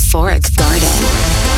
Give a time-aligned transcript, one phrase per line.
[0.00, 1.50] Euphoric Garden.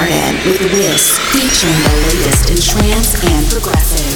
[0.00, 4.09] Garden with W!SS, featuring the latest in trance and progressive.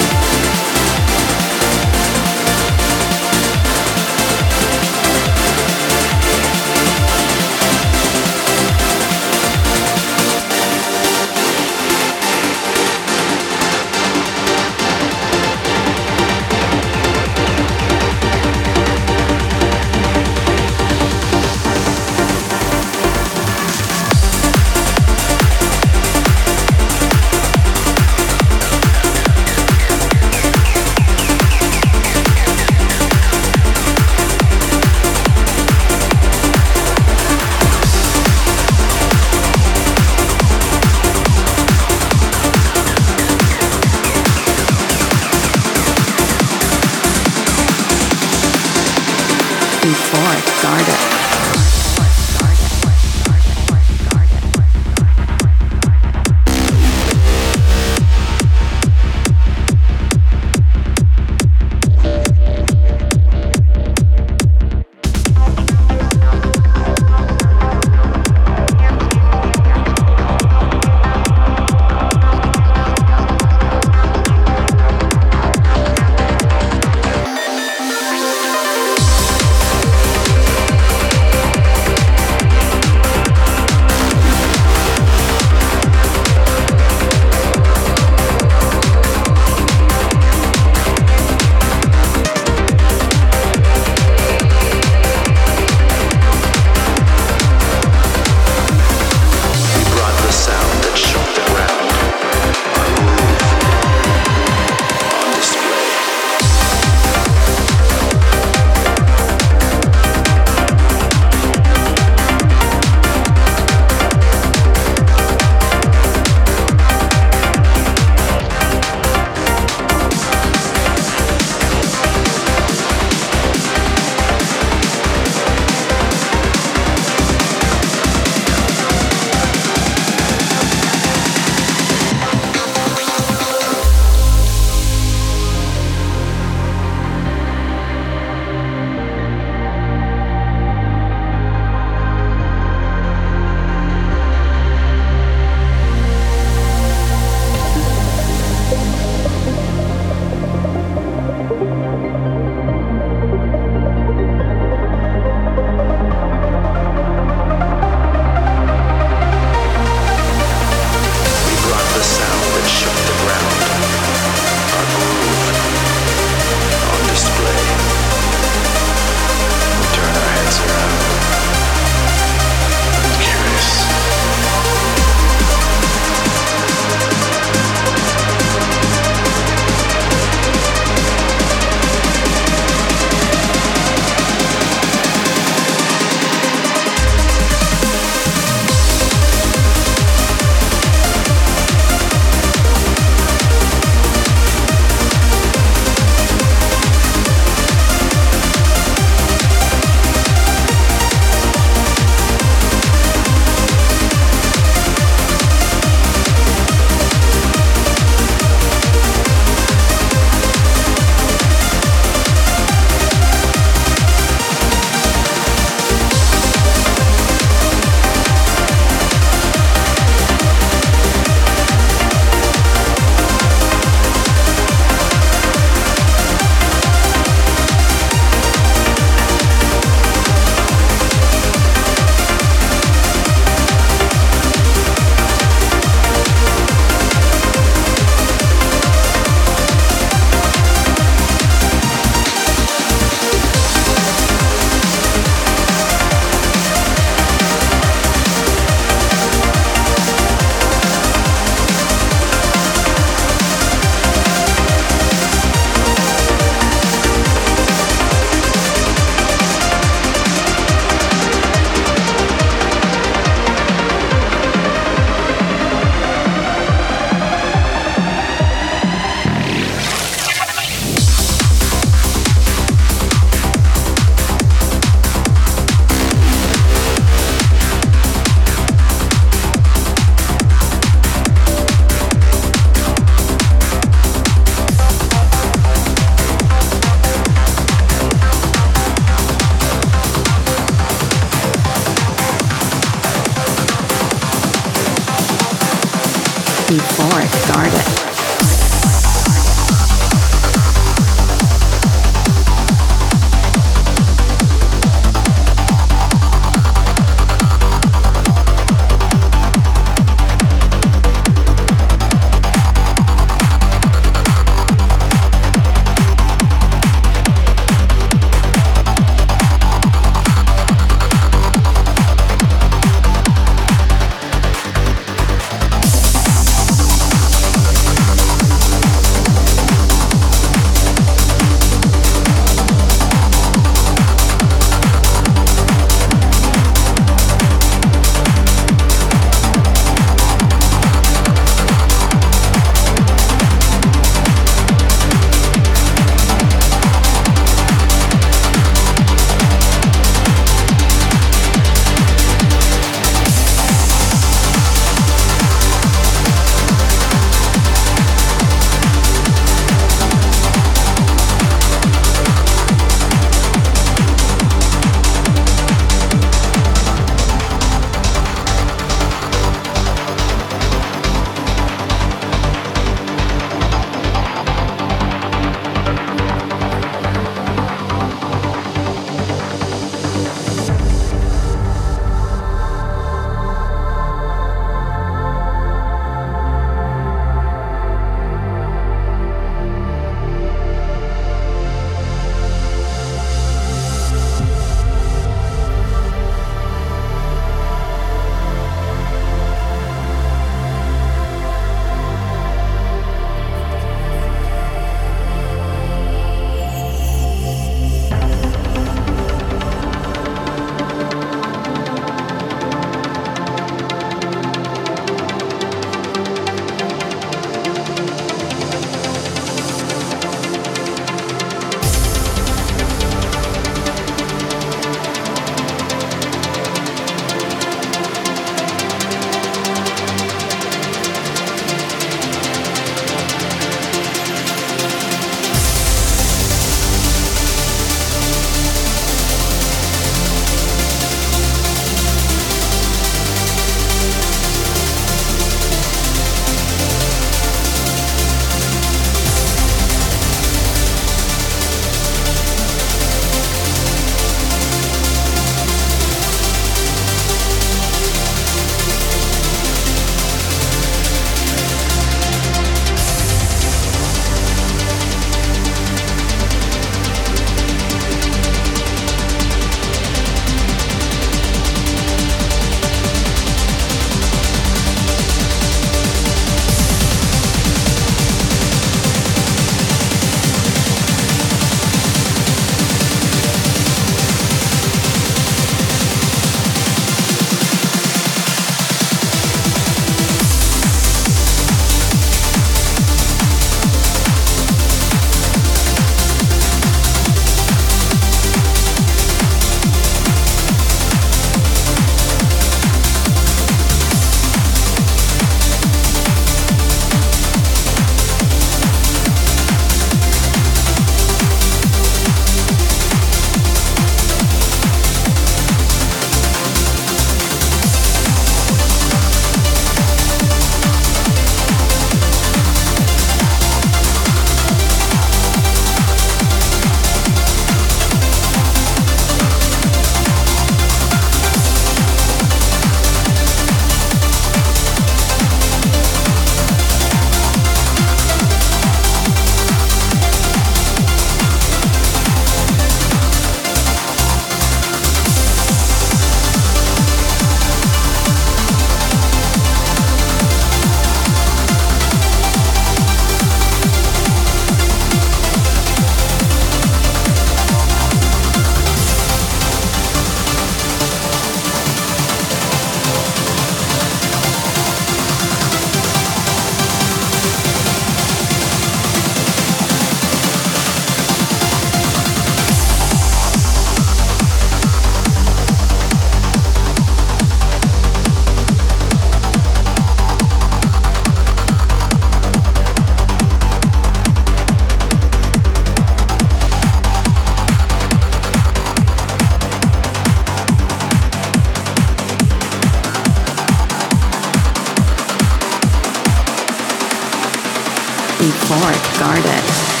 [598.41, 600.00] looking for it, it.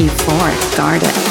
[0.00, 1.29] euphoric garden.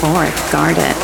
[0.00, 0.97] Euphoric Garden.